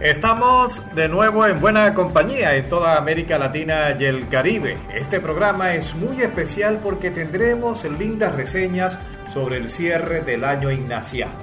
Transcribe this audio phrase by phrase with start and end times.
[0.00, 4.76] Estamos de nuevo en buena compañía en toda América Latina y el Caribe.
[4.92, 8.98] Este programa es muy especial porque tendremos lindas reseñas
[9.32, 11.38] sobre el cierre del año ignaciano.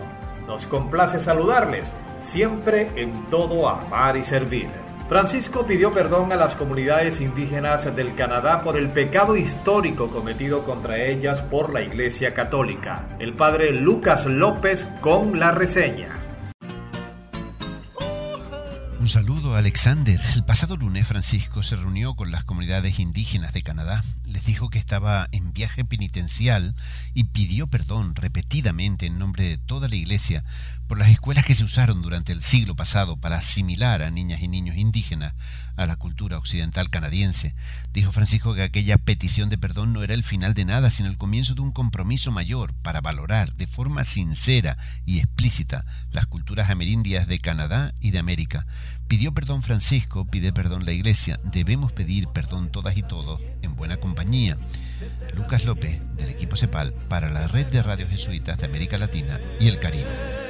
[0.47, 1.85] Nos complace saludarles,
[2.23, 4.67] siempre en todo amar y servir.
[5.07, 10.97] Francisco pidió perdón a las comunidades indígenas del Canadá por el pecado histórico cometido contra
[10.97, 13.07] ellas por la Iglesia Católica.
[13.17, 16.20] El padre Lucas López con la reseña.
[19.01, 20.21] Un saludo, Alexander.
[20.35, 24.03] El pasado lunes Francisco se reunió con las comunidades indígenas de Canadá.
[24.25, 26.75] Les dijo que estaba en viaje penitencial
[27.15, 30.43] y pidió perdón repetidamente en nombre de toda la iglesia
[30.91, 34.49] por las escuelas que se usaron durante el siglo pasado para asimilar a niñas y
[34.49, 35.33] niños indígenas
[35.77, 37.55] a la cultura occidental canadiense.
[37.93, 41.17] Dijo Francisco que aquella petición de perdón no era el final de nada, sino el
[41.17, 47.25] comienzo de un compromiso mayor para valorar de forma sincera y explícita las culturas amerindias
[47.25, 48.67] de Canadá y de América.
[49.07, 51.39] Pidió perdón Francisco, pide perdón la Iglesia.
[51.45, 54.57] Debemos pedir perdón todas y todos en buena compañía.
[55.35, 59.69] Lucas López, del equipo CEPAL, para la red de radios jesuitas de América Latina y
[59.69, 60.40] el Caribe.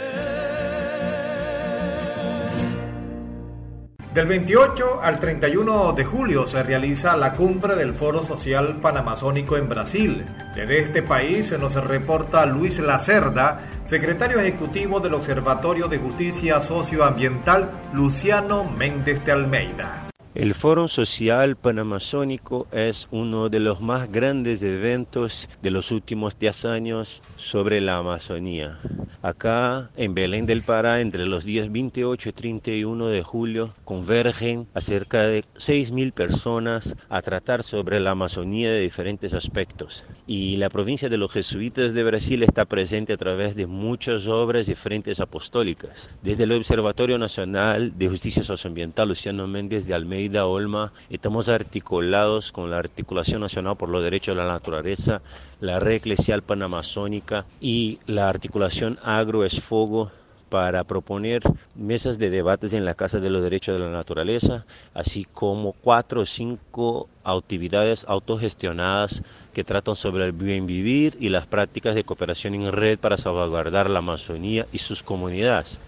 [4.14, 9.70] Del 28 al 31 de julio se realiza la cumbre del Foro Social Panamazónico en
[9.70, 10.26] Brasil.
[10.54, 17.70] Desde este país se nos reporta Luis Lacerda, secretario ejecutivo del Observatorio de Justicia Socioambiental
[17.94, 20.01] Luciano Méndez de Almeida.
[20.34, 26.66] El Foro Social Panamazónico es uno de los más grandes eventos de los últimos 10
[26.66, 28.80] años sobre la Amazonía.
[29.22, 34.80] Acá en Belén del Pará, entre los días 28 y 31 de julio, convergen a
[34.80, 40.06] cerca de 6.000 personas a tratar sobre la Amazonía de diferentes aspectos.
[40.28, 44.70] Y la provincia de los jesuitas de Brasil está presente a través de muchas obras
[44.70, 46.10] y frentes apostólicas.
[46.22, 52.70] Desde el Observatorio Nacional de Justicia Socioambiental, Luciano Méndez de Almeida, Olma, estamos articulados con
[52.70, 55.22] la Articulación Nacional por los Derechos de la Naturaleza,
[55.60, 60.12] la Red Eclesial Panamazónica y la Articulación Agro Esfogo
[60.50, 61.42] para proponer
[61.76, 66.22] mesas de debates en la Casa de los Derechos de la Naturaleza, así como cuatro
[66.22, 72.54] o cinco actividades autogestionadas que tratan sobre el bien vivir y las prácticas de cooperación
[72.54, 75.80] en red para salvaguardar la Amazonía y sus comunidades.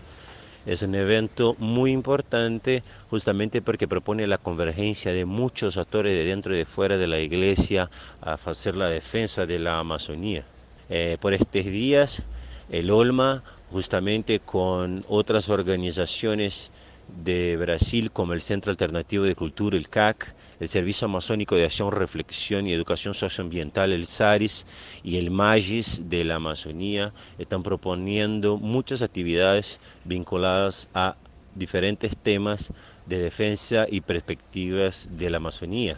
[0.65, 6.55] Es un evento muy importante justamente porque propone la convergencia de muchos actores de dentro
[6.55, 7.89] y de fuera de la iglesia
[8.21, 10.45] a hacer la defensa de la Amazonía.
[10.89, 12.23] Eh, por estos días,
[12.69, 16.71] el OLMA, justamente con otras organizaciones
[17.23, 21.91] de Brasil como el Centro Alternativo de Cultura, el CAC, el Servicio Amazónico de Acción,
[21.91, 24.65] Reflexión y Educación Socioambiental, el SARIS
[25.03, 31.15] y el MAGIS de la Amazonía están proponiendo muchas actividades vinculadas a
[31.55, 32.71] diferentes temas
[33.05, 35.97] de defensa y perspectivas de la Amazonía.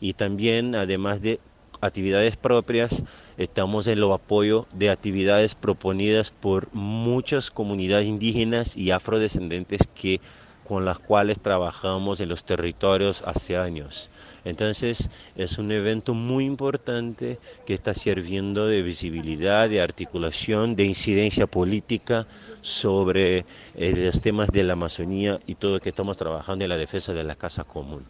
[0.00, 1.40] Y también, además de
[1.80, 3.02] actividades propias,
[3.36, 10.20] estamos en lo apoyo de actividades proponidas por muchas comunidades indígenas y afrodescendentes que
[10.66, 14.10] con las cuales trabajamos en los territorios hace años.
[14.44, 21.46] Entonces es un evento muy importante que está sirviendo de visibilidad, de articulación, de incidencia
[21.46, 22.26] política
[22.60, 23.44] sobre
[23.76, 27.12] eh, los temas de la Amazonía y todo lo que estamos trabajando en la defensa
[27.12, 28.04] de la casa común.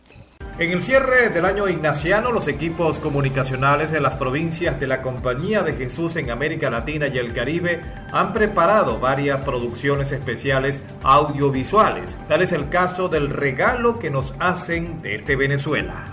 [0.56, 5.64] En el cierre del año ignaciano, los equipos comunicacionales de las provincias de la Compañía
[5.64, 7.80] de Jesús en América Latina y el Caribe
[8.12, 12.16] han preparado varias producciones especiales audiovisuales.
[12.28, 16.04] Tal es el caso del regalo que nos hacen desde Venezuela.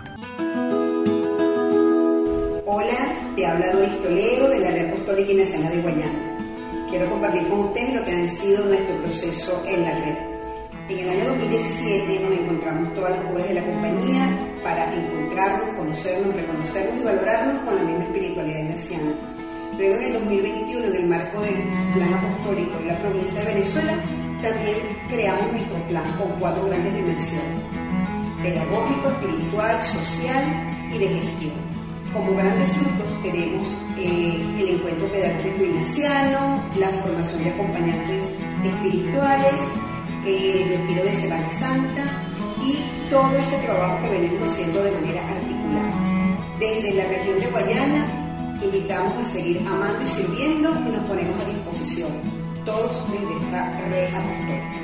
[2.65, 2.97] Hola,
[3.35, 6.87] te habla Doris Toledo de la Red Apostólica Nacional de Guayana.
[6.89, 10.30] Quiero compartir con ustedes lo que ha sido nuestro proceso en la red
[10.91, 14.23] en el año 2017 nos encontramos todas las mujeres de la compañía
[14.63, 19.11] para encontrarnos, conocernos, reconocernos y valorarnos con la misma espiritualidad ignaciana.
[19.77, 21.55] Luego en el 2021, en el marco del
[21.95, 23.93] plan apostólico de la provincia de Venezuela,
[24.41, 24.77] también
[25.09, 27.61] creamos nuestro plan con cuatro grandes dimensiones,
[28.43, 30.43] pedagógico, espiritual, social
[30.91, 31.53] y de gestión.
[32.11, 33.67] Como grandes frutos tenemos
[33.97, 38.23] eh, el encuentro pedagógico ignaciano, la formación de acompañantes
[38.63, 39.55] espirituales,
[40.25, 42.03] el retiro de Semana Santa
[42.63, 46.57] y todo ese trabajo que venimos haciendo de manera articulada.
[46.59, 51.49] Desde la región de Guayana, invitamos a seguir amando y sirviendo y nos ponemos a
[51.49, 52.11] disposición,
[52.65, 54.81] todos desde esta red apostólica.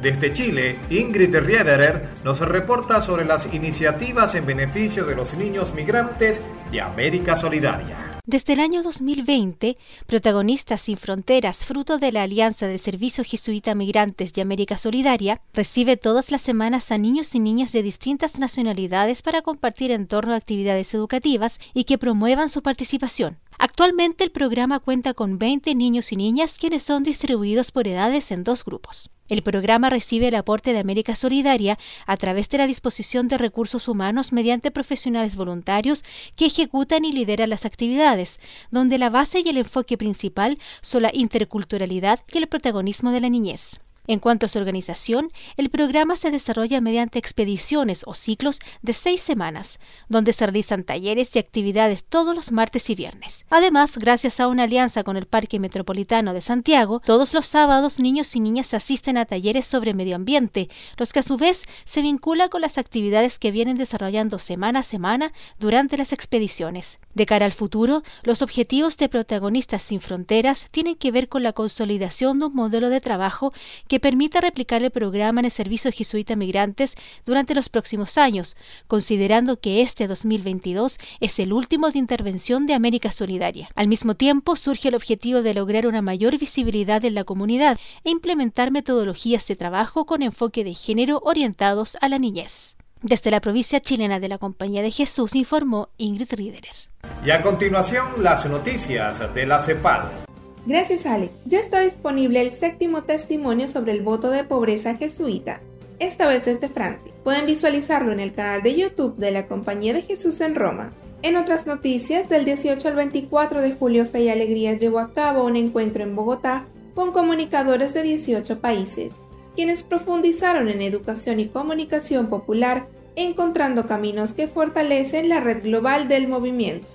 [0.00, 6.40] Desde Chile, Ingrid Riederer nos reporta sobre las iniciativas en beneficio de los niños migrantes
[6.70, 8.03] de América Solidaria.
[8.26, 9.76] Desde el año 2020,
[10.06, 15.98] Protagonistas Sin Fronteras, fruto de la Alianza del Servicio Jesuita Migrantes de América Solidaria, recibe
[15.98, 20.36] todas las semanas a niños y niñas de distintas nacionalidades para compartir en torno a
[20.36, 23.36] actividades educativas y que promuevan su participación.
[23.58, 28.42] Actualmente el programa cuenta con 20 niños y niñas quienes son distribuidos por edades en
[28.42, 29.10] dos grupos.
[29.28, 33.88] El programa recibe el aporte de América Solidaria a través de la disposición de recursos
[33.88, 36.04] humanos mediante profesionales voluntarios
[36.36, 38.38] que ejecutan y lideran las actividades,
[38.70, 43.30] donde la base y el enfoque principal son la interculturalidad y el protagonismo de la
[43.30, 43.80] niñez.
[44.06, 49.20] En cuanto a su organización, el programa se desarrolla mediante expediciones o ciclos de seis
[49.20, 49.78] semanas,
[50.10, 53.46] donde se realizan talleres y actividades todos los martes y viernes.
[53.48, 58.36] Además, gracias a una alianza con el Parque Metropolitano de Santiago, todos los sábados niños
[58.36, 60.68] y niñas asisten a talleres sobre medio ambiente,
[60.98, 64.82] los que a su vez se vinculan con las actividades que vienen desarrollando semana a
[64.82, 66.98] semana durante las expediciones.
[67.14, 71.52] De cara al futuro, los objetivos de Protagonistas sin Fronteras tienen que ver con la
[71.52, 73.52] consolidación de un modelo de trabajo
[73.86, 76.94] que permita replicar el programa en el Servicio Jesuita Migrantes
[77.24, 78.56] durante los próximos años,
[78.86, 83.68] considerando que este 2022 es el último de intervención de América Solidaria.
[83.74, 88.10] Al mismo tiempo, surge el objetivo de lograr una mayor visibilidad en la comunidad e
[88.10, 92.76] implementar metodologías de trabajo con enfoque de género orientados a la niñez.
[93.02, 96.74] Desde la provincia chilena de la Compañía de Jesús informó Ingrid Riederer.
[97.22, 100.24] Y a continuación, las noticias de la CEPAL.
[100.66, 101.30] Gracias, Ale.
[101.44, 105.60] Ya está disponible el séptimo testimonio sobre el voto de pobreza jesuita,
[105.98, 107.12] esta vez desde Francia.
[107.22, 110.94] Pueden visualizarlo en el canal de YouTube de la Compañía de Jesús en Roma.
[111.20, 115.44] En otras noticias, del 18 al 24 de julio Fe y Alegría llevó a cabo
[115.44, 119.12] un encuentro en Bogotá con comunicadores de 18 países,
[119.54, 126.26] quienes profundizaron en educación y comunicación popular, encontrando caminos que fortalecen la red global del
[126.26, 126.86] movimiento.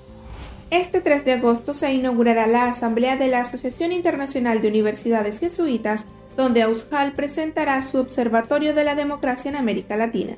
[0.72, 6.06] Este 3 de agosto se inaugurará la Asamblea de la Asociación Internacional de Universidades Jesuitas,
[6.38, 10.38] donde Aushal presentará su Observatorio de la Democracia en América Latina.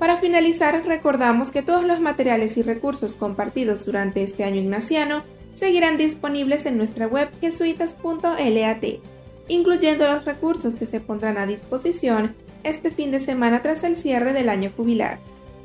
[0.00, 5.22] Para finalizar, recordamos que todos los materiales y recursos compartidos durante este año ignaciano
[5.54, 8.84] seguirán disponibles en nuestra web jesuitas.lat,
[9.46, 12.34] incluyendo los recursos que se pondrán a disposición
[12.64, 15.20] este fin de semana tras el cierre del año jubilar.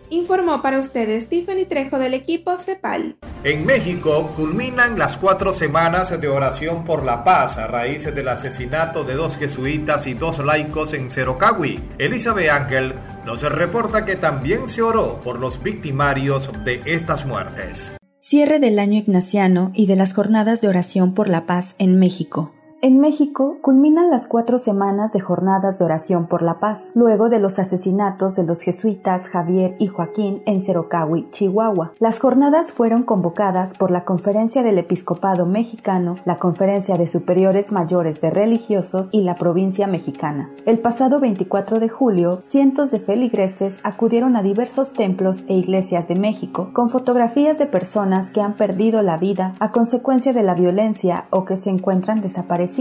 [0.10, 3.18] Informó para ustedes Tiffany Trejo del equipo CEPAL.
[3.44, 9.04] En México culminan las cuatro semanas de oración por la paz a raíz del asesinato
[9.04, 11.80] de dos jesuitas y dos laicos en Cerocahui.
[11.98, 12.94] Elizabeth Ángel
[13.25, 17.96] nos reporta que también se oró por los victimarios de estas muertes.
[18.18, 22.55] Cierre del año ignaciano y de las jornadas de oración por la paz en México.
[22.86, 27.40] En México culminan las cuatro semanas de jornadas de oración por la paz, luego de
[27.40, 31.94] los asesinatos de los jesuitas Javier y Joaquín en Cerocahui, Chihuahua.
[31.98, 38.22] Las jornadas fueron convocadas por la Conferencia del Episcopado Mexicano, la Conferencia de Superiores Mayores
[38.22, 40.52] de Religiosos y la provincia mexicana.
[40.68, 46.18] El pasado 24 de julio, cientos de feligreses acudieron a diversos templos e iglesias de
[46.18, 51.25] México con fotografías de personas que han perdido la vida a consecuencia de la violencia
[51.32, 52.75] o que se encuentran desaparecidas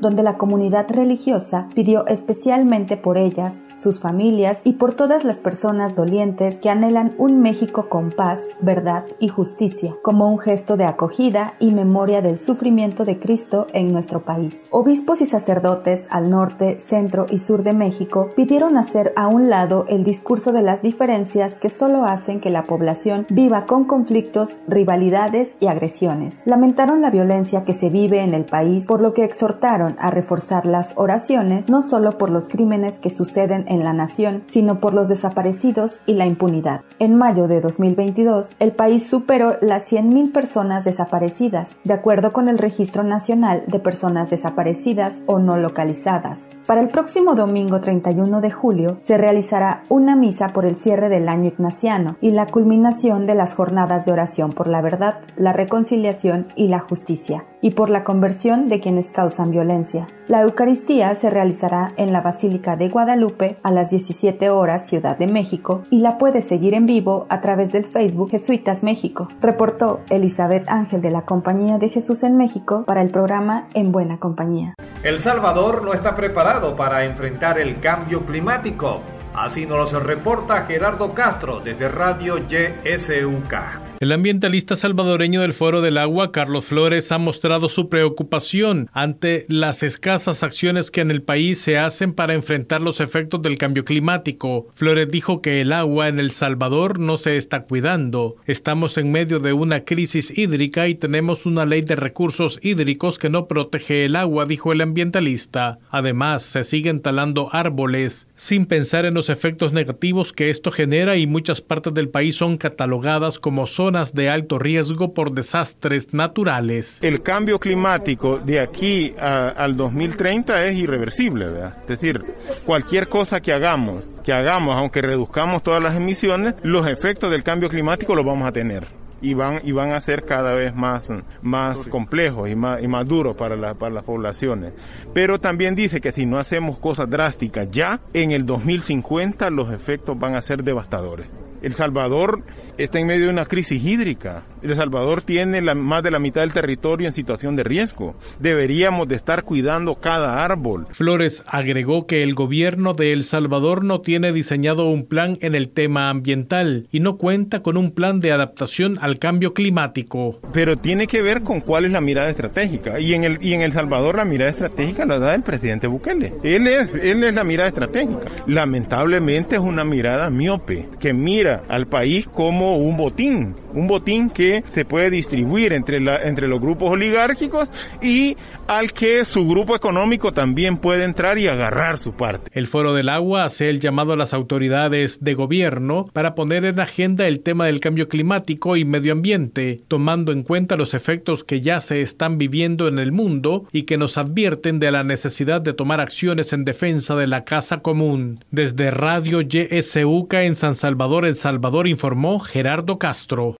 [0.00, 5.96] donde la comunidad religiosa pidió especialmente por ellas, sus familias y por todas las personas
[5.96, 11.54] dolientes que anhelan un México con paz, verdad y justicia, como un gesto de acogida
[11.60, 14.62] y memoria del sufrimiento de Cristo en nuestro país.
[14.70, 19.86] Obispos y sacerdotes al norte, centro y sur de México pidieron hacer a un lado
[19.88, 25.56] el discurso de las diferencias que solo hacen que la población viva con conflictos, rivalidades
[25.60, 26.42] y agresiones.
[26.44, 30.66] Lamentaron la violencia que se vive en el país, por lo que exhortaron a reforzar
[30.66, 35.08] las oraciones no solo por los crímenes que suceden en la nación, sino por los
[35.08, 36.80] desaparecidos y la impunidad.
[36.98, 42.58] En mayo de 2022, el país superó las 100.000 personas desaparecidas, de acuerdo con el
[42.58, 46.48] Registro Nacional de Personas Desaparecidas o No Localizadas.
[46.66, 51.28] Para el próximo domingo 31 de julio se realizará una misa por el cierre del
[51.28, 56.48] año ignaciano y la culminación de las jornadas de oración por la verdad, la reconciliación
[56.56, 60.08] y la justicia, y por la conversión de quienes causan violencia.
[60.28, 65.26] La Eucaristía se realizará en la Basílica de Guadalupe a las 17 horas Ciudad de
[65.26, 70.68] México y la puede seguir en vivo a través del Facebook Jesuitas México, reportó Elizabeth
[70.68, 74.74] Ángel de la Compañía de Jesús en México para el programa En Buena Compañía.
[75.02, 79.00] El Salvador no está preparado para enfrentar el cambio climático
[79.38, 83.87] Así nos lo reporta Gerardo Castro desde Radio YSUK.
[84.00, 89.82] El ambientalista salvadoreño del Foro del Agua, Carlos Flores, ha mostrado su preocupación ante las
[89.82, 94.68] escasas acciones que en el país se hacen para enfrentar los efectos del cambio climático.
[94.72, 98.36] Flores dijo que el agua en El Salvador no se está cuidando.
[98.46, 103.30] Estamos en medio de una crisis hídrica y tenemos una ley de recursos hídricos que
[103.30, 105.80] no protege el agua, dijo el ambientalista.
[105.90, 111.26] Además, se siguen talando árboles sin pensar en los efectos negativos que esto genera y
[111.26, 116.98] muchas partes del país son catalogadas como zonas de alto riesgo por desastres naturales.
[117.02, 121.78] El cambio climático de aquí al 2030 es irreversible, ¿verdad?
[121.80, 122.22] Es decir,
[122.66, 127.70] cualquier cosa que hagamos, que hagamos, aunque reduzcamos todas las emisiones, los efectos del cambio
[127.70, 128.86] climático los vamos a tener
[129.20, 131.08] y van y van a ser cada vez más
[131.42, 134.74] más complejos y más y más duros para para las poblaciones.
[135.14, 140.18] Pero también dice que si no hacemos cosas drásticas ya en el 2050 los efectos
[140.18, 141.28] van a ser devastadores.
[141.62, 142.42] El Salvador
[142.76, 144.42] está en medio de una crisis hídrica.
[144.62, 148.14] El Salvador tiene más de la mitad del territorio en situación de riesgo.
[148.40, 150.86] Deberíamos de estar cuidando cada árbol.
[150.90, 155.68] Flores agregó que el gobierno de El Salvador no tiene diseñado un plan en el
[155.68, 160.40] tema ambiental y no cuenta con un plan de adaptación al cambio climático.
[160.52, 163.00] Pero tiene que ver con cuál es la mirada estratégica.
[163.00, 166.34] Y en El, y en el Salvador la mirada estratégica la da el presidente Bukele.
[166.42, 168.26] Él es, él es la mirada estratégica.
[168.46, 174.64] Lamentablemente es una mirada miope que mira al país como un botín, un botín que
[174.72, 177.68] se puede distribuir entre, entre los grupos oligárquicos
[178.02, 182.50] y al que su grupo económico también puede entrar y agarrar su parte.
[182.52, 186.80] El Foro del Agua hace el llamado a las autoridades de gobierno para poner en
[186.80, 191.60] agenda el tema del cambio climático y medio ambiente, tomando en cuenta los efectos que
[191.60, 195.72] ya se están viviendo en el mundo y que nos advierten de la necesidad de
[195.72, 198.44] tomar acciones en defensa de la casa común.
[198.50, 203.56] Desde Radio YSUK en San Salvador, El Salvador, informó Gerardo Castro.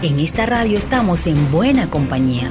[0.00, 2.48] En esta radio estamos en buena compañía.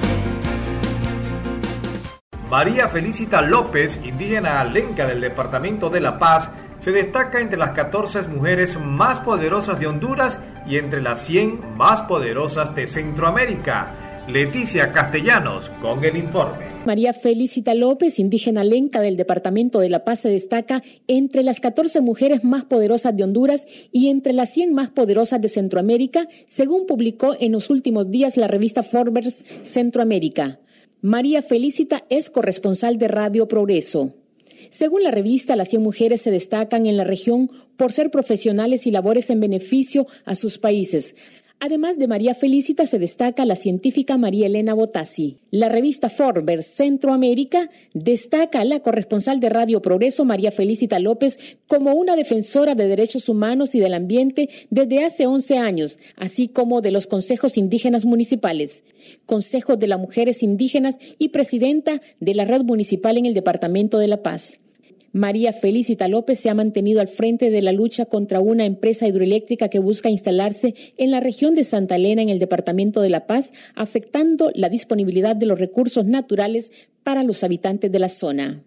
[2.50, 6.50] María Felicita López, indígena lenca del Departamento de La Paz,
[6.82, 12.02] se destaca entre las 14 mujeres más poderosas de Honduras y entre las 100 más
[12.02, 13.94] poderosas de Centroamérica.
[14.28, 16.77] Leticia Castellanos con el informe.
[16.88, 22.00] María Felicita López, indígena lenca del departamento de La Paz, se destaca entre las 14
[22.00, 27.36] mujeres más poderosas de Honduras y entre las 100 más poderosas de Centroamérica, según publicó
[27.38, 30.60] en los últimos días la revista Forbes Centroamérica.
[31.02, 34.14] María Felicita es corresponsal de Radio Progreso.
[34.70, 38.92] Según la revista, las 100 mujeres se destacan en la región por ser profesionales y
[38.92, 41.16] labores en beneficio a sus países.
[41.60, 45.38] Además de María Felicita, se destaca la científica María Elena Botassi.
[45.50, 51.96] La revista Forbes Centroamérica destaca a la corresponsal de Radio Progreso, María Felicita López, como
[51.96, 56.92] una defensora de derechos humanos y del ambiente desde hace 11 años, así como de
[56.92, 58.84] los consejos indígenas municipales,
[59.26, 64.08] Consejo de las Mujeres Indígenas y presidenta de la Red Municipal en el Departamento de
[64.08, 64.60] La Paz.
[65.18, 69.68] María Felicita López se ha mantenido al frente de la lucha contra una empresa hidroeléctrica
[69.68, 73.52] que busca instalarse en la región de Santa Elena, en el departamento de La Paz,
[73.74, 76.72] afectando la disponibilidad de los recursos naturales
[77.02, 78.64] para los habitantes de la zona.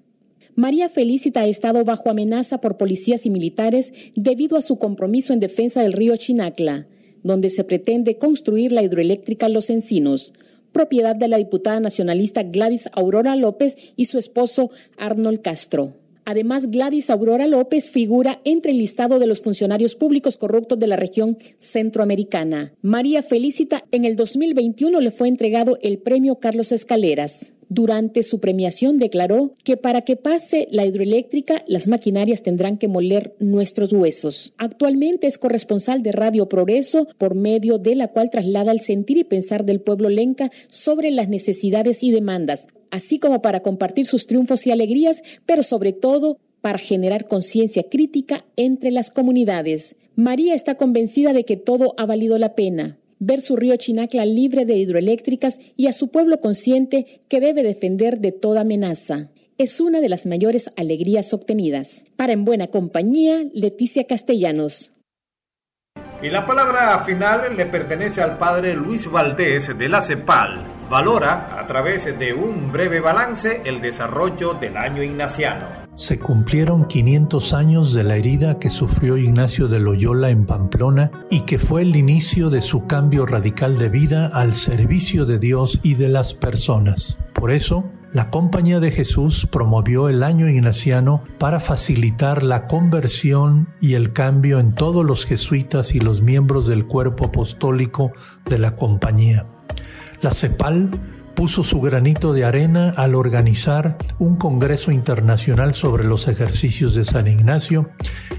[0.57, 5.39] María Felicita ha estado bajo amenaza por policías y militares debido a su compromiso en
[5.39, 6.89] defensa del río Chinacla,
[7.23, 10.33] donde se pretende construir la hidroeléctrica Los Encinos,
[10.73, 15.95] propiedad de la diputada nacionalista Gladys Aurora López y su esposo Arnold Castro.
[16.31, 20.95] Además, Gladys Aurora López figura entre el listado de los funcionarios públicos corruptos de la
[20.95, 22.73] región centroamericana.
[22.83, 27.53] María Felicita en el 2021 le fue entregado el premio Carlos Escaleras.
[27.73, 33.37] Durante su premiación declaró que para que pase la hidroeléctrica, las maquinarias tendrán que moler
[33.39, 34.53] nuestros huesos.
[34.59, 39.25] Actualmente es corresponsal de Radio Progreso, por medio de la cual traslada el sentir y
[39.25, 44.67] pensar del pueblo lenca sobre las necesidades y demandas, así como para compartir sus triunfos
[44.67, 49.95] y alegrías, pero sobre todo para generar conciencia crítica entre las comunidades.
[50.17, 52.99] María está convencida de que todo ha valido la pena.
[53.23, 58.19] Ver su río Chinacla libre de hidroeléctricas y a su pueblo consciente que debe defender
[58.19, 59.29] de toda amenaza.
[59.59, 62.07] Es una de las mayores alegrías obtenidas.
[62.17, 64.93] Para En Buena Compañía, Leticia Castellanos.
[66.23, 70.59] Y la palabra final le pertenece al padre Luis Valdés de la CEPAL.
[70.89, 75.80] Valora, a través de un breve balance, el desarrollo del año ignaciano.
[75.95, 81.43] Se cumplieron 500 años de la herida que sufrió Ignacio de Loyola en Pamplona y
[81.43, 85.95] que fue el inicio de su cambio radical de vida al servicio de Dios y
[85.95, 87.19] de las personas.
[87.35, 93.95] Por eso, la Compañía de Jesús promovió el año ignaciano para facilitar la conversión y
[93.95, 98.13] el cambio en todos los jesuitas y los miembros del cuerpo apostólico
[98.47, 99.47] de la Compañía.
[100.23, 100.91] La CEPAL
[101.35, 107.27] puso su granito de arena al organizar un Congreso Internacional sobre los ejercicios de San
[107.27, 107.91] Ignacio,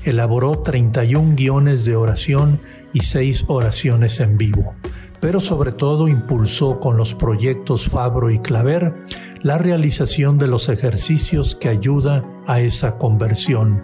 [0.03, 2.59] elaboró 31 guiones de oración
[2.93, 4.75] y 6 oraciones en vivo,
[5.19, 8.93] pero sobre todo impulsó con los proyectos Fabro y Claver
[9.41, 13.83] la realización de los ejercicios que ayuda a esa conversión.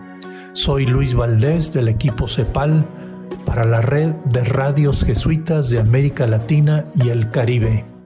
[0.53, 2.85] Soy Luis Valdés del equipo CEPAL
[3.45, 7.96] para la red de radios jesuitas de América Latina y el Caribe.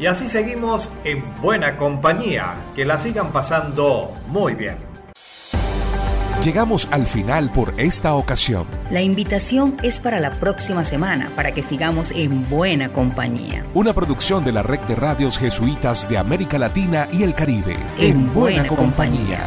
[0.00, 2.54] Y así seguimos en buena compañía.
[2.76, 4.76] Que la sigan pasando muy bien.
[6.44, 8.68] Llegamos al final por esta ocasión.
[8.92, 13.66] La invitación es para la próxima semana para que sigamos en buena compañía.
[13.74, 17.76] Una producción de la red de radios jesuitas de América Latina y el Caribe.
[17.98, 19.40] En, buena, compañía.